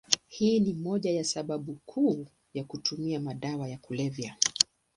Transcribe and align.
Hii 0.27 0.59
ni 0.59 0.73
moja 0.73 1.11
ya 1.11 1.23
sababu 1.23 1.77
kuu 1.85 2.27
ya 2.53 2.63
kutumia 2.63 3.19
madawa 3.19 3.69
ya 3.69 3.77
kulevya. 3.77 4.35